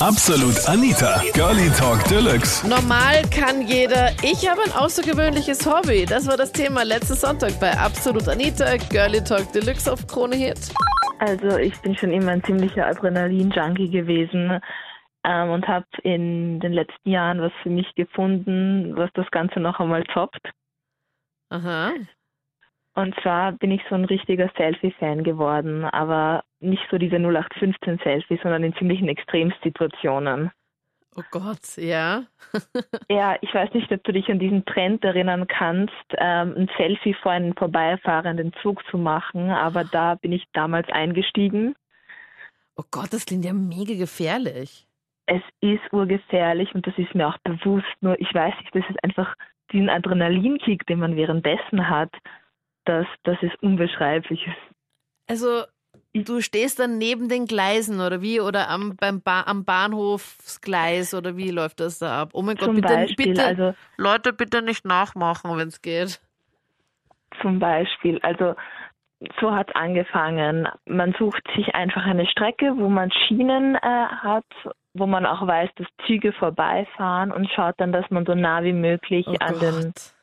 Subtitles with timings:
[0.00, 2.68] Absolut Anita, Girlie Talk Deluxe.
[2.68, 4.10] Normal kann jeder.
[4.22, 6.04] Ich habe ein außergewöhnliches Hobby.
[6.04, 10.70] Das war das Thema letzten Sonntag bei Absolut Anita, Girlie Talk Deluxe auf Krone Hit.
[11.18, 14.60] Also ich bin schon immer ein ziemlicher Adrenalin-Junkie gewesen
[15.24, 19.80] ähm, und habe in den letzten Jahren was für mich gefunden, was das Ganze noch
[19.80, 20.52] einmal toppt.
[21.48, 21.92] Aha.
[22.96, 28.64] Und zwar bin ich so ein richtiger Selfie-Fan geworden, aber nicht so diese 0815-Selfies, sondern
[28.64, 30.50] in ziemlichen Extremsituationen.
[31.14, 32.24] Oh Gott, ja.
[33.10, 37.14] Ja, ich weiß nicht, ob du dich an diesen Trend erinnern kannst, ähm, ein Selfie
[37.14, 41.74] vor einem vorbeifahrenden Zug zu machen, aber da bin ich damals eingestiegen.
[42.76, 44.86] Oh Gott, das klingt ja mega gefährlich.
[45.26, 49.04] Es ist urgefährlich und das ist mir auch bewusst, nur ich weiß nicht, das ist
[49.04, 49.34] einfach
[49.72, 52.12] diesen Adrenalinkick, den man währenddessen hat,
[52.88, 54.46] das, das ist unbeschreiblich.
[55.28, 55.64] Also,
[56.14, 58.40] du stehst dann neben den Gleisen oder wie?
[58.40, 62.30] Oder am, beim ba am Bahnhofsgleis oder wie läuft das da ab?
[62.32, 66.20] Oh mein Gott, Zum bitte, Beispiel, bitte, also Leute, bitte nicht nachmachen, wenn es geht.
[67.42, 68.54] Zum Beispiel, also
[69.40, 70.68] so hat es angefangen.
[70.86, 74.44] Man sucht sich einfach eine Strecke, wo man Schienen äh, hat,
[74.94, 78.72] wo man auch weiß, dass Züge vorbeifahren und schaut dann, dass man so nah wie
[78.72, 80.15] möglich Oh an den Gott.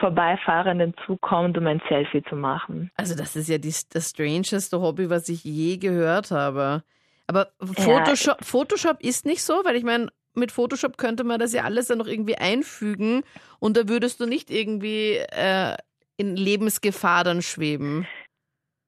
[0.00, 2.90] Vorbeifahrenden Zug kommt, um ein Selfie zu machen.
[2.96, 6.82] Also, das ist ja die, das strangeste Hobby, was ich je gehört habe.
[7.26, 11.64] Aber Photoshop, Photoshop ist nicht so, weil ich meine, mit Photoshop könnte man das ja
[11.64, 13.22] alles dann noch irgendwie einfügen
[13.58, 15.74] und da würdest du nicht irgendwie äh,
[16.16, 18.06] in Lebensgefahr dann schweben.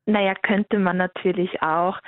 [0.06, 1.98] Naja, könnte man natürlich auch.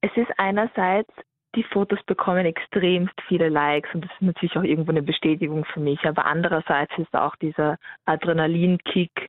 [0.00, 1.10] Es ist einerseits,
[1.56, 5.80] die Fotos bekommen extremst viele Likes und das ist natürlich auch irgendwo eine Bestätigung für
[5.80, 9.28] mich, aber andererseits ist auch dieser Adrenalinkick,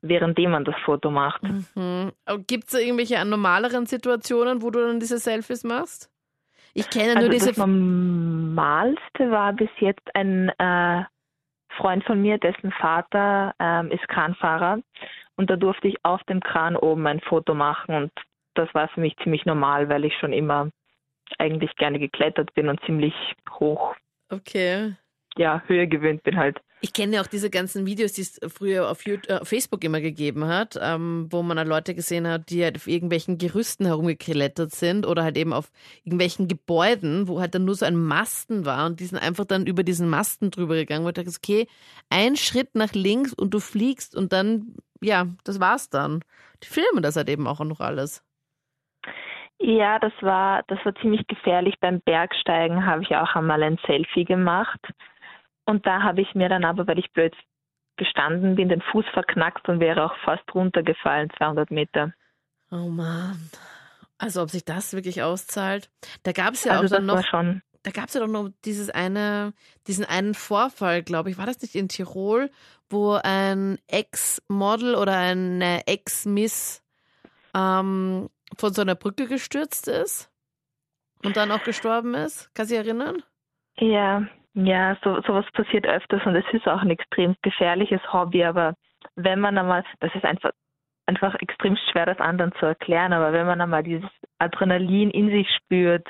[0.00, 1.42] währenddem man das Foto macht.
[1.42, 2.12] Mhm.
[2.46, 6.10] Gibt es irgendwelche normaleren Situationen, wo du dann diese Selfies machst?
[6.74, 7.48] Ich kenne nur Also diese.
[7.48, 11.02] das Normalste war bis jetzt ein äh,
[11.76, 14.78] Freund von mir, dessen Vater ähm, ist Kranfahrer
[15.36, 18.12] und da durfte ich auf dem Kran oben ein Foto machen und
[18.54, 20.70] das war für mich ziemlich normal, weil ich schon immer
[21.38, 23.14] eigentlich gerne geklettert bin und ziemlich
[23.58, 23.94] hoch,
[24.30, 24.94] Okay.
[25.36, 26.58] ja, Höhe gewöhnt bin halt.
[26.80, 30.00] Ich kenne ja auch diese ganzen Videos, die es früher auf, YouTube, äh, Facebook immer
[30.00, 34.70] gegeben hat, ähm, wo man halt Leute gesehen hat, die halt auf irgendwelchen Gerüsten herumgeklettert
[34.70, 35.72] sind oder halt eben auf
[36.04, 39.66] irgendwelchen Gebäuden, wo halt dann nur so ein Masten war und die sind einfach dann
[39.66, 41.66] über diesen Masten drüber gegangen, wo ich dachte, okay,
[42.10, 46.22] ein Schritt nach links und du fliegst und dann, ja, das war's dann.
[46.62, 48.22] Die filmen das halt eben auch noch alles.
[49.60, 51.74] Ja, das war, das war ziemlich gefährlich.
[51.80, 54.80] Beim Bergsteigen habe ich auch einmal ein Selfie gemacht.
[55.64, 57.34] Und da habe ich mir dann aber, weil ich blöd
[57.96, 62.14] gestanden bin, den Fuß verknackt und wäre auch fast runtergefallen, 200 Meter.
[62.70, 63.50] Oh Mann.
[64.18, 65.90] Also ob sich das wirklich auszahlt.
[66.22, 68.50] Da gab es ja also auch dann noch, schon, da gab es ja doch noch
[68.64, 69.52] dieses eine,
[69.86, 72.50] diesen einen Vorfall, glaube ich, war das nicht in Tirol,
[72.88, 76.82] wo ein Ex-Model oder eine Ex-Miss
[77.54, 80.30] ähm, von so einer Brücke gestürzt ist
[81.24, 82.54] und dann auch gestorben ist?
[82.54, 83.22] Kann sich erinnern?
[83.80, 88.74] ja, ja, so, sowas passiert öfters und es ist auch ein extrem gefährliches Hobby, aber
[89.14, 90.50] wenn man einmal, das ist einfach,
[91.06, 95.48] einfach extrem schwer, das anderen zu erklären, aber wenn man einmal dieses Adrenalin in sich
[95.54, 96.06] spürt,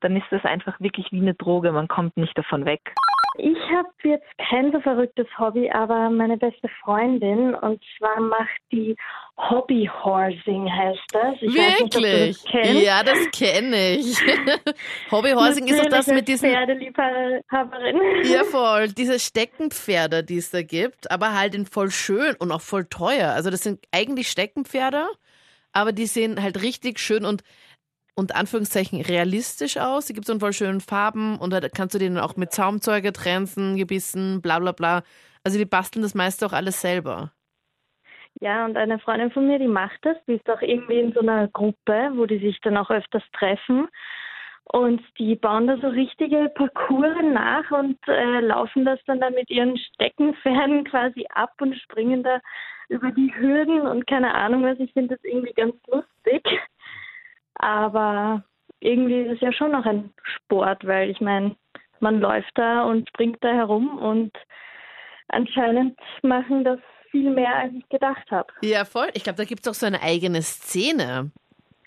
[0.00, 2.94] dann ist das einfach wirklich wie eine Droge, man kommt nicht davon weg.
[3.36, 8.96] Ich habe jetzt kein so verrücktes Hobby, aber meine beste Freundin und zwar macht die
[9.36, 11.34] Hobbyhorsing heißt das.
[11.40, 12.42] Ich weiß nicht, Wirklich?
[12.50, 12.82] das.
[12.82, 14.18] Ja, das kenne ich.
[15.12, 18.00] Hobbyhorsing ist doch das mit diesen Pferdeliebhaberin.
[18.24, 18.88] Ja, voll.
[18.88, 23.32] Diese Steckenpferde, die es da gibt, aber halt in voll schön und auch voll teuer.
[23.32, 25.06] Also das sind eigentlich Steckenpferde,
[25.72, 27.44] aber die sehen halt richtig schön und
[28.18, 30.06] unter Anführungszeichen realistisch aus.
[30.06, 33.12] Die gibt es in voll schönen Farben und da kannst du denen auch mit Zaumzeuge
[33.12, 35.02] trenzen, gebissen, bla bla bla.
[35.44, 37.32] Also die basteln das meiste auch alles selber.
[38.40, 40.16] Ja, und eine Freundin von mir, die macht das.
[40.26, 43.88] Die ist auch irgendwie in so einer Gruppe, wo die sich dann auch öfters treffen.
[44.64, 49.48] Und die bauen da so richtige Parcours nach und äh, laufen das dann da mit
[49.48, 52.40] ihren Steckenpferden quasi ab und springen da
[52.88, 54.78] über die Hürden und keine Ahnung was.
[54.78, 56.42] Ich finde das irgendwie ganz lustig.
[57.58, 58.44] Aber
[58.80, 61.56] irgendwie ist es ja schon noch ein Sport, weil ich meine,
[62.00, 64.32] man läuft da und springt da herum und
[65.28, 66.78] anscheinend machen das
[67.10, 68.52] viel mehr, als ich gedacht habe.
[68.62, 69.08] Ja, voll.
[69.14, 71.30] Ich glaube, da gibt es auch so eine eigene Szene.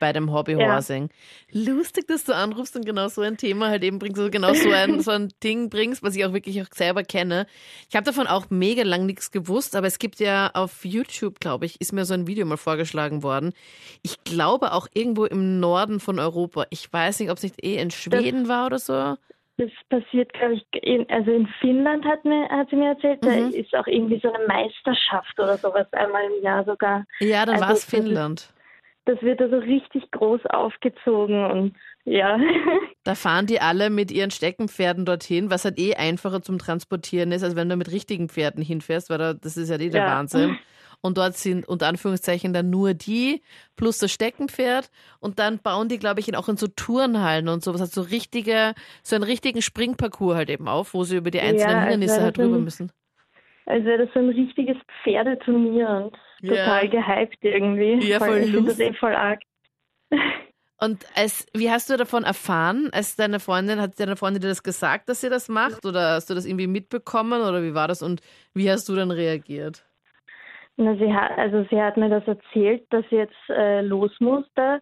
[0.02, 1.10] Bei dem Hobbyhorsing.
[1.52, 1.74] Ja.
[1.74, 4.72] Lustig, dass du anrufst und genau so ein Thema halt eben bringst, so genau so
[4.72, 7.46] ein, so ein Ding bringst, was ich auch wirklich auch selber kenne.
[7.88, 11.68] Ich habe davon auch mega lang nichts gewusst, aber es gibt ja auf YouTube, glaube
[11.68, 13.54] ich, ist mir so ein Video mal vorgeschlagen worden.
[14.02, 16.66] Ich glaube auch irgendwo im Norden von Europa.
[16.72, 19.18] Ich weiß nicht, ob es nicht eh in Schweden das, war oder so.
[19.58, 23.52] Das passiert, glaube ich, in, also in Finnland hat, mir, hat sie mir erzählt, mhm.
[23.52, 27.06] da ist auch irgendwie so eine Meisterschaft oder sowas einmal im Jahr sogar.
[27.20, 28.40] Ja, dann also, war es Finnland.
[28.40, 28.61] Das,
[29.12, 31.76] das wird also richtig groß aufgezogen und
[32.06, 32.40] ja.
[33.04, 37.44] Da fahren die alle mit ihren Steckenpferden dorthin, was halt eh einfacher zum Transportieren ist,
[37.44, 40.08] als wenn du mit richtigen Pferden hinfährst, weil da, das ist ja eh der ja.
[40.08, 40.58] Wahnsinn.
[41.04, 43.42] Und dort sind unter Anführungszeichen dann nur die
[43.76, 44.92] plus das Steckenpferd.
[45.20, 48.76] Und dann bauen die, glaube ich, auch in so Turnhallen und sowas, also so richtige,
[49.02, 52.38] so einen richtigen Springparcours halt eben auf, wo sie über die einzelnen ja, Hindernisse halt
[52.38, 52.92] rüber müssen.
[53.66, 56.90] Also wäre das so ein richtiges Pferdeturnier und total ja.
[56.90, 58.08] gehypt irgendwie.
[58.08, 59.42] Ja, voll, voll ich das eh voll arg.
[60.84, 64.64] Und als, wie hast du davon erfahren, als deine Freundin, hat deine Freundin dir das
[64.64, 65.86] gesagt, dass sie das macht?
[65.86, 67.44] Oder hast du das irgendwie mitbekommen?
[67.44, 68.02] Oder wie war das?
[68.02, 68.22] Und
[68.56, 69.86] wie hast du dann reagiert?
[70.78, 74.80] Na, sie hat, also sie hat mir das erzählt, dass sie jetzt äh, los musste,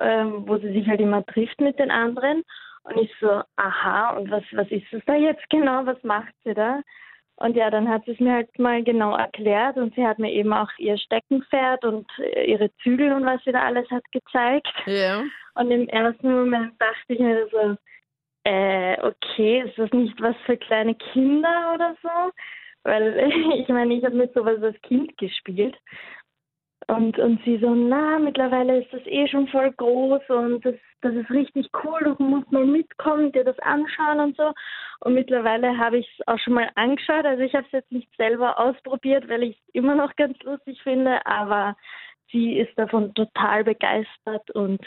[0.00, 2.42] ähm, wo sie sich halt immer trifft mit den anderen.
[2.82, 5.86] Und ich so, aha, und was, was ist es da jetzt genau?
[5.86, 6.80] Was macht sie da?
[7.38, 10.32] Und ja, dann hat sie es mir halt mal genau erklärt und sie hat mir
[10.32, 14.72] eben auch ihr Steckenpferd und äh, ihre Zügel und was sie da alles hat gezeigt.
[14.86, 15.22] Ja.
[15.54, 17.76] Und im ersten Moment dachte ich mir so,
[18.44, 22.32] äh, okay, ist das nicht was für kleine Kinder oder so?
[22.84, 23.30] Weil
[23.60, 25.76] ich meine, ich habe mit sowas als Kind gespielt.
[26.88, 31.14] Und, und sie so, na, mittlerweile ist das eh schon voll groß und das, das
[31.14, 34.52] ist richtig cool, du musst mal mitkommen, dir das anschauen und so.
[35.00, 37.24] Und mittlerweile habe ich es auch schon mal angeschaut.
[37.24, 40.80] Also ich habe es jetzt nicht selber ausprobiert, weil ich es immer noch ganz lustig
[40.82, 41.76] finde, aber
[42.30, 44.80] sie ist davon total begeistert und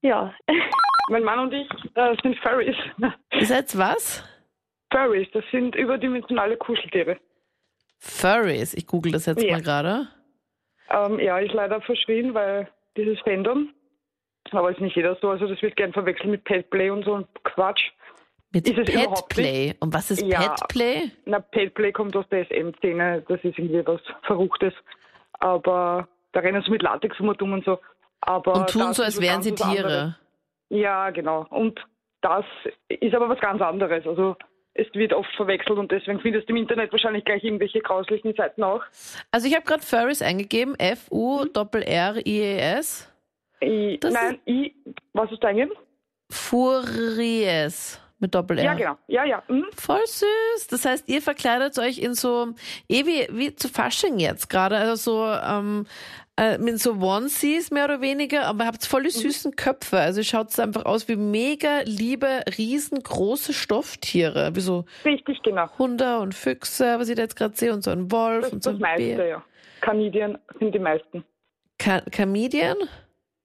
[0.00, 0.32] ja.
[1.08, 2.76] Mein Mann und ich äh, sind Furries.
[3.32, 4.24] Ihr seid was?
[4.92, 7.18] Furries, das sind überdimensionale Kuscheltiere.
[7.98, 9.52] Furries, ich google das jetzt ja.
[9.52, 10.08] mal gerade.
[10.90, 13.70] Ähm, ja, ist leider verschrien, weil dieses Fandom,
[14.50, 17.26] aber ist nicht jeder so, also das wird gern verwechselt mit Petplay und so ein
[17.44, 17.90] Quatsch.
[18.52, 19.74] Mit Petplay?
[19.80, 21.10] Und was ist ja, Petplay?
[21.24, 24.74] Na, Petplay kommt aus der SM-Szene, das ist irgendwie was Verruchtes.
[25.38, 27.78] Aber da rennen sie mit Latex um und so.
[28.20, 29.78] Aber und tun so, als wären sie Tiere.
[29.78, 30.14] Anderes.
[30.68, 31.46] Ja, genau.
[31.50, 31.80] Und
[32.20, 32.44] das
[32.88, 34.06] ist aber was ganz anderes.
[34.06, 34.36] Also
[34.74, 38.62] es wird oft verwechselt und deswegen findest du im Internet wahrscheinlich gleich irgendwelche grauslichen Seiten
[38.62, 38.82] auch.
[39.30, 41.48] Also ich habe gerade Furries eingegeben, F-U-R-R-I-E-S.
[43.60, 44.74] Nein, I,
[45.12, 45.76] was hast du eingegeben?
[46.30, 48.64] Furies mit Doppel-R.
[48.64, 48.96] Ja, genau.
[49.08, 49.42] Ja, ja.
[49.48, 49.66] Mhm.
[49.76, 50.68] Voll süß.
[50.70, 52.54] Das heißt, ihr verkleidet euch in so,
[52.88, 55.86] eh wie, wie zu Fasching jetzt gerade, also so ähm,
[56.38, 59.22] äh, mit so Onesies mehr oder weniger, aber habt voll die mhm.
[59.22, 59.98] süßen Köpfe.
[59.98, 64.54] Also schaut es einfach aus wie mega liebe, riesengroße Stofftiere.
[64.54, 65.68] Wie so Richtig, genau.
[65.78, 68.62] Hunde und Füchse, was ich da jetzt gerade sehe, und so ein Wolf das, und
[68.62, 69.26] so ein das meiste, Bär.
[69.26, 69.44] ja.
[69.82, 71.24] Kanidien sind die meisten.
[71.78, 72.76] Ka Kamidien?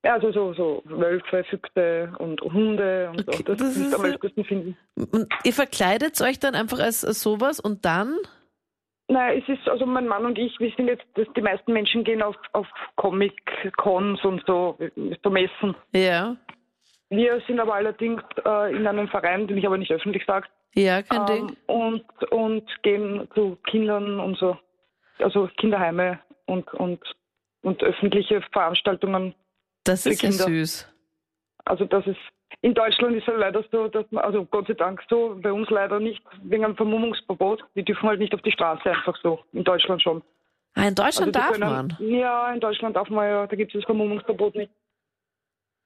[0.06, 3.44] Ja, also so, so Wölfe, Füchse und Hunde und okay, so.
[3.44, 4.78] Das, das ist am öftesten finden.
[5.12, 8.16] Und ihr verkleidet euch dann einfach als, als sowas und dann?
[9.10, 12.22] Nein, es ist, also mein Mann und ich, wir sind jetzt, die meisten Menschen gehen
[12.22, 12.68] auf, auf
[12.98, 14.78] Comic-Cons und so,
[15.24, 15.76] so Messen.
[15.94, 16.36] Ja.
[17.10, 20.48] Wir sind aber allerdings äh, in einem Verein, den ich aber nicht öffentlich sage.
[20.76, 21.58] Ja, kein ähm, Ding.
[21.68, 24.58] Und, und gehen zu Kindern und so,
[25.20, 27.00] also Kinderheime und, und,
[27.62, 29.34] und öffentliche Veranstaltungen.
[29.86, 30.94] Das ist ja süß.
[31.64, 32.20] Also das ist
[32.62, 35.52] in Deutschland ist es halt leider so, dass man, also Gott sei Dank so, bei
[35.52, 37.64] uns leider nicht, wegen einem Vermummungsverbot.
[37.74, 39.40] Wir dürfen halt nicht auf die Straße einfach so.
[39.54, 40.24] In Deutschland schon.
[40.74, 41.98] Ah, in Deutschland also darf können, man?
[42.00, 44.72] Ja, in Deutschland darf man ja, da gibt es das Vermummungsverbot nicht.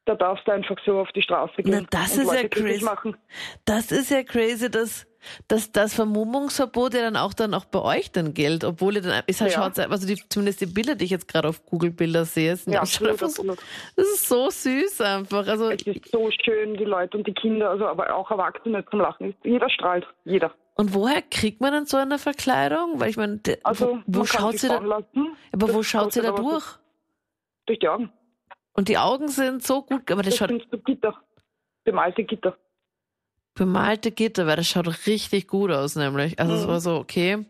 [0.06, 1.72] Da darfst du einfach so auf die Straße gehen.
[1.72, 3.16] Na, das ist Leute ja crazy.
[3.66, 5.06] Das ist ja crazy, dass
[5.48, 9.24] dass das Vermummungsverbot ja dann auch dann auch bei euch dann gilt, obwohl ihr dann
[9.28, 9.64] ist halt ja.
[9.64, 12.74] schaut, also die, zumindest die Bilder, die ich jetzt gerade auf Google Bilder sehe, sind
[12.74, 13.60] ja, absolut, absolut.
[13.96, 15.48] das ist so süß einfach.
[15.48, 19.02] Also es ist so schön, die Leute und die Kinder, also aber auch Erwachsene zum
[19.02, 19.36] Lachen.
[19.44, 20.54] Jeder strahlt, jeder.
[20.76, 23.00] Und woher kriegt man denn so eine Verkleidung?
[23.00, 24.80] Weil ich meine, also, wo, wo schaut sie da?
[24.80, 25.36] Lassen.
[25.52, 26.66] Aber wo schaut sie da durch?
[27.66, 28.12] Durch die Augen.
[28.74, 30.50] Und die Augen sind so gut, aber das, das schaut.
[30.50, 31.16] Sind so Gitter,
[31.84, 32.58] bemalte Gitter
[33.56, 36.40] bemalte Gitter, weil das schaut richtig gut aus, nämlich.
[36.40, 36.70] Also es mhm.
[36.70, 37.46] war so, okay.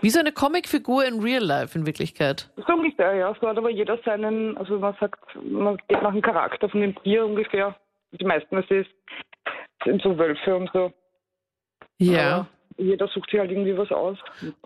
[0.00, 2.50] Wie so eine Comicfigur in Real Life in Wirklichkeit.
[2.66, 3.34] So ungefähr, ja.
[3.40, 6.94] So hat aber jeder seinen, also man sagt, man geht nach dem Charakter von dem
[7.02, 7.76] Tier ungefähr.
[8.12, 8.90] Die meisten, es ist,
[9.84, 10.92] sind so Wölfe und so.
[11.98, 12.46] Ja.
[12.78, 14.18] jeder sucht sich halt irgendwie was aus.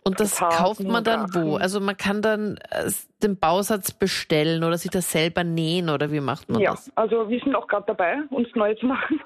[0.05, 1.57] Und das Karten kauft man dann wo?
[1.57, 2.91] Also man kann dann äh,
[3.23, 6.91] den Bausatz bestellen oder sich das selber nähen oder wie macht man Ja, das?
[6.97, 9.21] also wir sind auch gerade dabei, uns neue zu machen.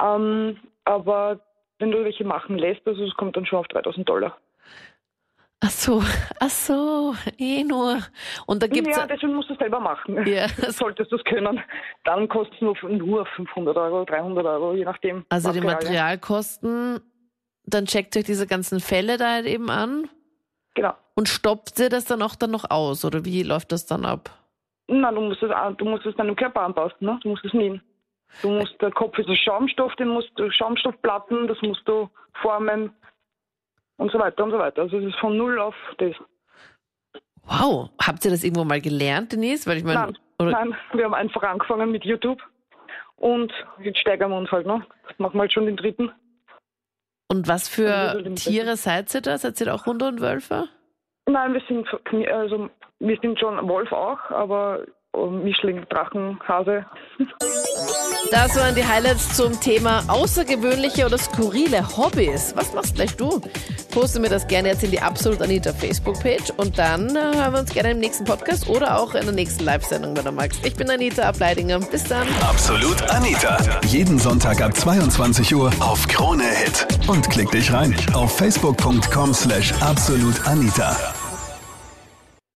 [0.00, 1.40] Ähm, aber
[1.78, 4.36] wenn du welche machen lässt, also es kommt dann schon auf 3000 Dollar.
[5.60, 6.02] Ach so,
[6.38, 7.98] ach so, eh nur.
[8.46, 10.26] Und da gibt's ja, deswegen musst du es selber machen.
[10.26, 10.48] Ja.
[10.68, 11.60] Solltest du es können.
[12.04, 15.24] Dann kostet es nur, nur 500 Euro, 300 Euro, je nachdem.
[15.30, 15.94] also die Materialien.
[15.94, 17.00] Materialkosten,
[17.64, 20.08] dann checkt ihr euch diese ganzen Fälle da halt eben an
[20.74, 20.92] Genau.
[21.14, 24.28] und stoppt ihr das dann auch dann noch aus oder wie läuft das dann ab?
[24.88, 27.18] Nein, du musst es, an- du musst es deinem Körper anpassen, ne?
[27.22, 27.80] Du musst es nähen.
[28.42, 32.08] Du musst, der Kopf ist aus Schaumstoff, den musst du Schaumstoffplatten, das musst du
[32.42, 32.94] formen
[33.96, 34.82] und so weiter und so weiter.
[34.82, 36.14] Also es ist von null auf das.
[37.44, 39.66] Wow, habt ihr das irgendwo mal gelernt, Denise?
[39.66, 42.42] Weil ich meine, Nein, nein, wir haben einfach angefangen mit YouTube
[43.16, 44.84] und jetzt steigern wir uns halt, ne?
[45.08, 46.10] Das machen wir halt schon den dritten.
[47.30, 49.38] und was Also für im Tiere seid ihr da?
[49.38, 50.68] Seid ihr da auch Hunde und Wölfe?
[51.28, 51.88] Nein, wir sind
[52.28, 52.68] also
[52.98, 54.84] wir sind schon Wolf auch, aber
[55.16, 56.84] äh, Mischling, Drachen, Hase.
[58.30, 62.54] Das waren die Highlights zum Thema außergewöhnliche oder skurrile Hobbys.
[62.56, 63.40] Was machst gleich du?
[63.92, 67.60] Poste mir das gerne jetzt in die Absolut Anita Facebook-Page und dann äh, hören wir
[67.60, 70.66] uns gerne im nächsten Podcast oder auch in der nächsten Live-Sendung, wenn du magst.
[70.66, 71.78] Ich bin Anita Ableidinger.
[71.78, 72.26] Bis dann.
[72.42, 73.58] Absolut Anita.
[73.86, 76.86] Jeden Sonntag ab 22 Uhr auf Krone Hit.
[77.08, 81.15] Und klick dich rein auf facebook.com slash absolutanita.